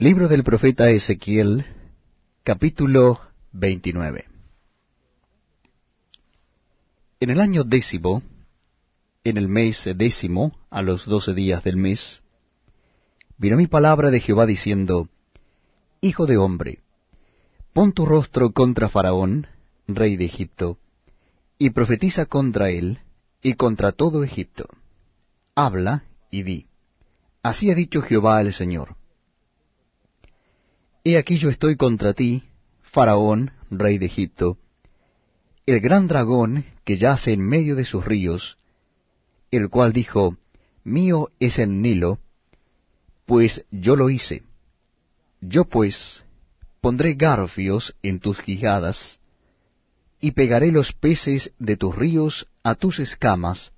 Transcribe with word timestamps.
Libro 0.00 0.28
del 0.28 0.44
profeta 0.44 0.90
Ezequiel, 0.90 1.66
capítulo 2.44 3.18
29. 3.50 4.26
En 7.18 7.30
el 7.30 7.40
año 7.40 7.64
décimo, 7.64 8.22
en 9.24 9.38
el 9.38 9.48
mes 9.48 9.90
décimo, 9.96 10.56
a 10.70 10.82
los 10.82 11.04
doce 11.04 11.34
días 11.34 11.64
del 11.64 11.76
mes, 11.76 12.22
vino 13.38 13.56
mi 13.56 13.66
palabra 13.66 14.12
de 14.12 14.20
Jehová 14.20 14.46
diciendo, 14.46 15.08
Hijo 16.00 16.26
de 16.26 16.36
hombre, 16.36 16.78
pon 17.72 17.92
tu 17.92 18.06
rostro 18.06 18.52
contra 18.52 18.88
Faraón, 18.88 19.48
rey 19.88 20.16
de 20.16 20.26
Egipto, 20.26 20.78
y 21.58 21.70
profetiza 21.70 22.26
contra 22.26 22.70
él 22.70 23.00
y 23.42 23.54
contra 23.54 23.90
todo 23.90 24.22
Egipto. 24.22 24.68
Habla 25.56 26.04
y 26.30 26.44
di, 26.44 26.66
Así 27.42 27.68
ha 27.72 27.74
dicho 27.74 28.00
Jehová 28.00 28.40
el 28.40 28.52
Señor 28.52 28.94
He 31.04 31.16
aquí 31.16 31.38
yo 31.38 31.48
estoy 31.48 31.76
contra 31.76 32.12
ti, 32.12 32.44
Faraón, 32.82 33.52
rey 33.70 33.98
de 33.98 34.06
Egipto, 34.06 34.58
el 35.66 35.80
gran 35.80 36.08
dragón 36.08 36.64
que 36.84 36.96
yace 36.96 37.32
en 37.32 37.40
medio 37.40 37.76
de 37.76 37.84
sus 37.84 38.04
ríos, 38.04 38.56
el 39.50 39.68
cual 39.68 39.92
dijo, 39.92 40.36
Mío 40.84 41.30
es 41.38 41.58
el 41.58 41.82
Nilo, 41.82 42.18
pues 43.26 43.66
yo 43.70 43.94
lo 43.94 44.08
hice. 44.08 44.42
Yo 45.40 45.64
pues 45.66 46.24
pondré 46.80 47.14
garfios 47.14 47.94
en 48.02 48.20
tus 48.20 48.40
quijadas, 48.40 49.18
y 50.20 50.32
pegaré 50.32 50.72
los 50.72 50.92
peces 50.92 51.52
de 51.58 51.76
tus 51.76 51.94
ríos 51.94 52.48
a 52.62 52.74
tus 52.74 52.98
escamas, 52.98 53.72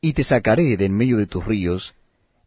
y 0.00 0.12
te 0.12 0.22
sacaré 0.22 0.76
de 0.76 0.84
en 0.86 0.96
medio 0.96 1.16
de 1.16 1.26
tus 1.26 1.44
ríos, 1.44 1.94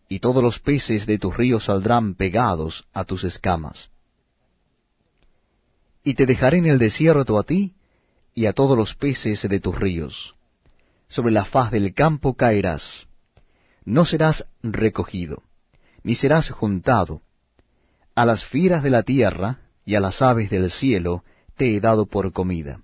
y 0.10 0.20
todos 0.20 0.44
los 0.44 0.60
peces 0.60 1.06
de 1.06 1.20
tus 1.20 1.38
ríos 1.38 1.66
saldrán 1.66 2.16
pegados 2.16 2.88
a 2.94 3.06
tus 3.06 3.24
escamas. 3.24 3.92
Y 6.04 6.16
te 6.16 6.26
dejaré 6.26 6.58
en 6.58 6.66
el 6.66 6.80
desierto 6.80 7.38
a 7.38 7.44
ti 7.44 7.76
y 8.34 8.48
a 8.48 8.54
todos 8.54 8.76
los 8.76 8.96
peces 8.96 9.48
de 9.48 9.60
tus 9.60 9.76
ríos. 9.76 10.36
Sobre 11.08 11.32
la 11.32 11.46
faz 11.46 11.72
del 11.72 11.94
campo 11.94 12.34
caerás. 12.34 13.08
No 13.86 14.04
serás 14.06 14.46
recogido, 14.64 15.44
ni 16.04 16.16
serás 16.16 16.50
juntado. 16.50 17.22
A 18.16 18.26
las 18.26 18.44
fieras 18.44 18.82
de 18.82 18.90
la 18.90 19.04
tierra 19.04 19.60
y 19.86 19.94
a 19.94 20.00
las 20.00 20.24
aves 20.24 20.50
del 20.50 20.72
cielo 20.72 21.24
te 21.56 21.76
he 21.76 21.80
dado 21.80 22.08
por 22.08 22.34
comida. 22.34 22.82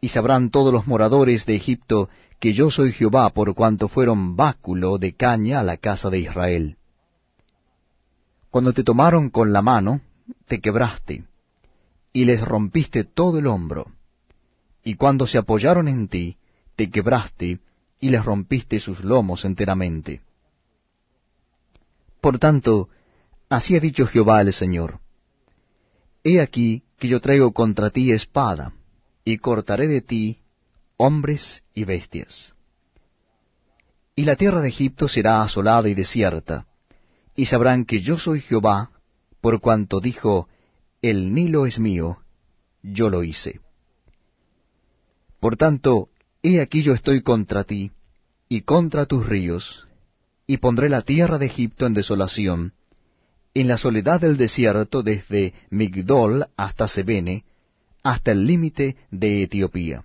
Y 0.00 0.08
sabrán 0.08 0.50
todos 0.50 0.72
los 0.72 0.86
moradores 0.86 1.46
de 1.46 1.56
Egipto 1.56 2.08
que 2.38 2.52
yo 2.52 2.70
soy 2.70 2.92
Jehová 2.92 3.30
por 3.30 3.54
cuanto 3.54 3.88
fueron 3.88 4.36
báculo 4.36 4.98
de 4.98 5.14
caña 5.14 5.60
a 5.60 5.62
la 5.62 5.78
casa 5.78 6.10
de 6.10 6.18
Israel. 6.20 6.76
Cuando 8.50 8.72
te 8.72 8.84
tomaron 8.84 9.30
con 9.30 9.52
la 9.52 9.62
mano, 9.62 10.00
te 10.46 10.60
quebraste, 10.60 11.24
y 12.12 12.24
les 12.24 12.42
rompiste 12.42 13.04
todo 13.04 13.38
el 13.38 13.46
hombro. 13.46 13.92
Y 14.82 14.94
cuando 14.94 15.26
se 15.26 15.38
apoyaron 15.38 15.88
en 15.88 16.08
ti, 16.08 16.36
te 16.76 16.90
quebraste, 16.90 17.58
y 18.00 18.10
les 18.10 18.24
rompiste 18.24 18.78
sus 18.80 19.02
lomos 19.02 19.44
enteramente. 19.44 20.20
Por 22.20 22.38
tanto, 22.38 22.88
así 23.48 23.76
ha 23.76 23.80
dicho 23.80 24.06
Jehová 24.06 24.40
el 24.40 24.52
Señor. 24.52 25.00
He 26.22 26.40
aquí 26.40 26.82
que 26.98 27.08
yo 27.08 27.20
traigo 27.20 27.52
contra 27.52 27.90
ti 27.90 28.10
espada, 28.10 28.72
y 29.26 29.38
cortaré 29.38 29.88
de 29.88 30.02
ti 30.02 30.38
hombres 30.96 31.64
y 31.74 31.84
bestias. 31.84 32.54
Y 34.14 34.22
la 34.22 34.36
tierra 34.36 34.60
de 34.60 34.68
Egipto 34.68 35.08
será 35.08 35.42
asolada 35.42 35.88
y 35.88 35.94
desierta, 35.94 36.66
y 37.34 37.46
sabrán 37.46 37.84
que 37.84 38.00
yo 38.00 38.18
soy 38.18 38.40
Jehová, 38.40 38.92
por 39.40 39.60
cuanto 39.60 39.98
dijo, 40.00 40.48
El 41.02 41.34
Nilo 41.34 41.66
es 41.66 41.80
mío, 41.80 42.18
yo 42.84 43.10
lo 43.10 43.24
hice. 43.24 43.60
Por 45.40 45.56
tanto, 45.56 46.08
he 46.40 46.60
aquí 46.60 46.82
yo 46.82 46.94
estoy 46.94 47.20
contra 47.22 47.64
ti, 47.64 47.90
y 48.48 48.60
contra 48.60 49.06
tus 49.06 49.26
ríos, 49.26 49.88
y 50.46 50.58
pondré 50.58 50.88
la 50.88 51.02
tierra 51.02 51.38
de 51.38 51.46
Egipto 51.46 51.84
en 51.84 51.94
desolación, 51.94 52.74
en 53.54 53.66
la 53.66 53.76
soledad 53.76 54.20
del 54.20 54.36
desierto 54.36 55.02
desde 55.02 55.52
Migdol 55.68 56.46
hasta 56.56 56.86
Sebene, 56.86 57.45
hasta 58.10 58.32
el 58.32 58.46
límite 58.46 58.96
de 59.10 59.42
Etiopía 59.42 60.04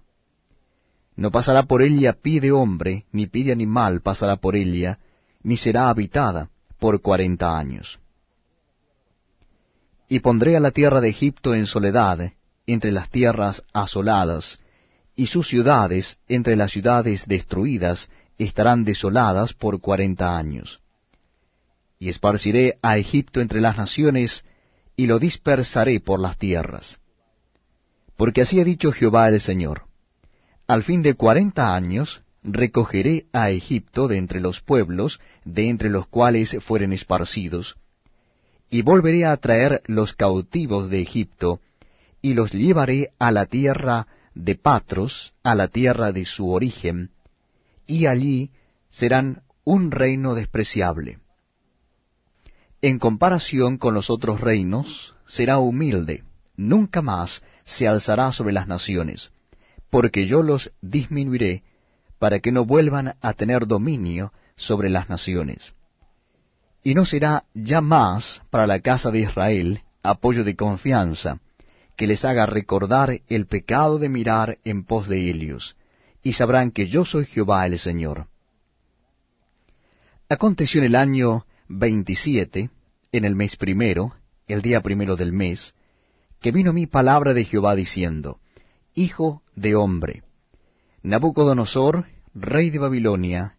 no 1.16 1.32
pasará 1.32 1.64
por 1.64 1.82
ella 1.82 2.14
pie 2.14 2.40
de 2.40 2.52
hombre, 2.52 3.06
ni 3.12 3.28
pie 3.28 3.46
de 3.46 3.52
animal 3.52 4.02
pasará 4.02 4.38
por 4.38 4.56
ella, 4.56 5.00
ni 5.44 5.58
será 5.58 5.90
habitada 5.90 6.50
por 6.80 7.02
cuarenta 7.02 7.58
años. 7.58 8.00
Y 10.08 10.20
pondré 10.20 10.58
a 10.58 10.60
la 10.60 10.72
tierra 10.72 11.00
de 11.00 11.10
Egipto 11.10 11.54
en 11.54 11.68
soledad, 11.68 12.32
entre 12.66 12.92
las 12.92 13.10
tierras 13.10 13.64
asoladas, 13.74 14.60
y 15.16 15.28
sus 15.28 15.48
ciudades, 15.48 16.18
entre 16.28 16.56
las 16.56 16.72
ciudades 16.72 17.28
destruidas, 17.28 18.10
estarán 18.38 18.84
desoladas 18.84 19.54
por 19.54 19.80
cuarenta 19.80 20.38
años. 20.38 20.80
Y 22.00 22.10
esparciré 22.10 22.80
a 22.82 22.98
Egipto 22.98 23.42
entre 23.42 23.62
las 23.62 23.78
naciones, 23.78 24.44
y 24.96 25.06
lo 25.06 25.20
dispersaré 25.20 26.00
por 26.00 26.20
las 26.20 26.38
tierras. 26.38 27.01
Porque 28.22 28.42
así 28.42 28.60
ha 28.60 28.64
dicho 28.64 28.92
Jehová 28.92 29.30
el 29.30 29.42
Señor 29.42 29.86
al 30.68 30.84
fin 30.84 31.02
de 31.02 31.16
cuarenta 31.16 31.74
años 31.74 32.22
recogeré 32.44 33.26
a 33.34 33.50
Egipto 33.50 34.08
de 34.08 34.20
entre 34.20 34.40
los 34.40 34.62
pueblos, 34.62 35.20
de 35.44 35.70
entre 35.70 35.90
los 35.90 36.06
cuales 36.06 36.56
fueren 36.64 36.94
esparcidos, 36.94 37.78
y 38.70 38.84
volveré 38.84 39.26
a 39.26 39.36
traer 39.38 39.82
los 39.88 40.14
cautivos 40.14 40.92
de 40.92 41.02
Egipto, 41.02 41.62
y 42.22 42.36
los 42.36 42.52
llevaré 42.52 43.10
a 43.18 43.32
la 43.32 43.48
tierra 43.48 44.06
de 44.36 44.54
Patros, 44.54 45.34
a 45.42 45.56
la 45.56 45.68
tierra 45.68 46.12
de 46.12 46.28
su 46.28 46.52
origen, 46.52 47.10
y 47.88 48.06
allí 48.06 48.52
serán 48.92 49.42
un 49.64 49.90
reino 49.90 50.36
despreciable. 50.36 51.18
En 52.84 53.00
comparación 53.00 53.80
con 53.80 53.96
los 53.96 54.12
otros 54.12 54.40
reinos, 54.42 55.16
será 55.26 55.58
humilde, 55.58 56.24
nunca 56.70 57.02
más 57.02 57.42
se 57.66 57.88
alzará 57.88 58.32
sobre 58.32 58.54
las 58.54 58.68
naciones 58.68 59.32
porque 59.92 60.26
yo 60.26 60.42
los 60.42 60.74
disminuiré, 60.82 61.64
para 62.18 62.40
que 62.40 62.52
no 62.52 62.66
vuelvan 62.66 63.16
a 63.22 63.34
tener 63.34 63.68
dominio 63.68 64.32
sobre 64.56 64.90
las 64.90 65.10
naciones. 65.10 65.74
Y 66.84 66.96
no 66.96 67.06
será 67.06 67.44
ya 67.54 67.82
más 67.82 68.42
para 68.50 68.66
la 68.66 68.80
casa 68.80 69.12
de 69.12 69.20
Israel 69.20 69.82
apoyo 70.02 70.44
de 70.44 70.56
confianza, 70.56 71.40
que 71.96 72.08
les 72.08 72.26
haga 72.26 72.46
recordar 72.46 73.22
el 73.28 73.46
pecado 73.46 74.00
de 74.00 74.10
mirar 74.10 74.58
en 74.64 74.86
pos 74.86 75.08
de 75.08 75.30
ellos, 75.30 75.76
y 76.24 76.34
sabrán 76.34 76.72
que 76.72 76.88
yo 76.88 77.06
soy 77.06 77.26
Jehová 77.26 77.66
el 77.68 77.78
Señor. 77.78 78.28
Aconteció 80.30 80.80
en 80.80 80.86
el 80.86 80.96
año 80.96 81.46
veintisiete, 81.68 82.70
en 83.12 83.26
el 83.26 83.36
mes 83.36 83.58
primero, 83.58 84.16
el 84.48 84.62
día 84.62 84.82
primero 84.82 85.18
del 85.18 85.34
mes, 85.34 85.74
que 86.42 86.52
vino 86.52 86.74
mi 86.74 86.88
palabra 86.88 87.34
de 87.34 87.46
Jehová 87.46 87.76
diciendo, 87.76 88.40
hijo 88.96 89.44
de 89.56 89.76
hombre. 89.76 90.24
Nabucodonosor, 91.04 92.08
rey 92.34 92.72
de 92.72 92.80
Babilonia, 92.80 93.58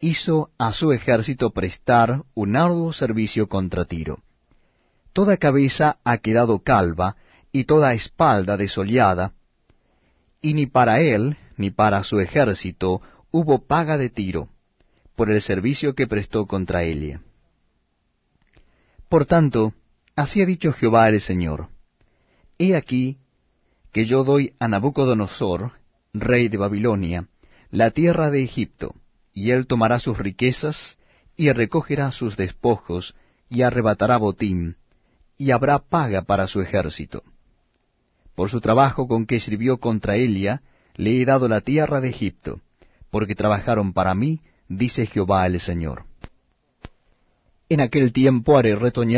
hizo 0.00 0.50
a 0.58 0.72
su 0.72 0.92
ejército 0.92 1.50
prestar 1.50 2.24
un 2.34 2.56
arduo 2.56 2.94
servicio 2.94 3.48
contra 3.48 3.84
Tiro. 3.84 4.22
Toda 5.12 5.36
cabeza 5.36 5.98
ha 6.02 6.18
quedado 6.18 6.60
calva 6.60 7.16
y 7.52 7.64
toda 7.64 7.92
espalda 7.92 8.56
desollada, 8.56 9.34
y 10.40 10.54
ni 10.54 10.66
para 10.66 11.00
él 11.00 11.36
ni 11.56 11.70
para 11.70 12.02
su 12.04 12.20
ejército 12.20 13.02
hubo 13.30 13.66
paga 13.66 13.98
de 13.98 14.08
Tiro, 14.08 14.48
por 15.14 15.30
el 15.30 15.42
servicio 15.42 15.94
que 15.94 16.06
prestó 16.06 16.46
contra 16.46 16.84
Elia. 16.84 17.20
Por 19.10 19.26
tanto, 19.26 19.74
así 20.16 20.42
ha 20.42 20.46
dicho 20.46 20.72
Jehová 20.72 21.08
el 21.08 21.20
Señor, 21.20 21.68
He 22.58 22.76
aquí 22.76 23.18
que 23.92 24.06
yo 24.06 24.24
doy 24.24 24.54
a 24.58 24.68
Nabucodonosor, 24.68 25.72
rey 26.12 26.48
de 26.48 26.56
Babilonia, 26.56 27.28
la 27.70 27.90
tierra 27.90 28.30
de 28.30 28.42
Egipto, 28.42 28.94
y 29.32 29.50
él 29.50 29.66
tomará 29.66 29.98
sus 29.98 30.18
riquezas, 30.18 30.98
y 31.36 31.50
recogerá 31.52 32.12
sus 32.12 32.36
despojos, 32.36 33.14
y 33.48 33.62
arrebatará 33.62 34.16
botín, 34.16 34.76
y 35.38 35.50
habrá 35.50 35.78
paga 35.78 36.22
para 36.22 36.46
su 36.46 36.60
ejército. 36.60 37.22
Por 38.34 38.50
su 38.50 38.60
trabajo 38.60 39.06
con 39.06 39.26
que 39.26 39.40
sirvió 39.40 39.78
contra 39.78 40.16
Elia, 40.16 40.62
le 40.96 41.20
he 41.20 41.24
dado 41.24 41.48
la 41.48 41.60
tierra 41.60 42.00
de 42.00 42.10
Egipto, 42.10 42.60
porque 43.10 43.34
trabajaron 43.34 43.92
para 43.92 44.14
mí, 44.14 44.40
dice 44.68 45.06
Jehová 45.06 45.46
el 45.46 45.60
Señor. 45.60 46.04
En 47.68 47.80
aquel 47.80 48.12
tiempo 48.12 48.58
haré 48.58 48.74
retoñar 48.76 49.04